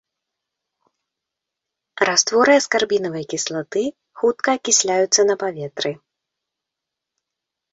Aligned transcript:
Растворы 2.09 2.53
аскарбінавай 2.61 3.25
кіслаты 3.33 3.83
хутка 4.23 4.49
акісляюцца 4.61 5.21
на 5.29 5.35
паветры. 5.45 5.91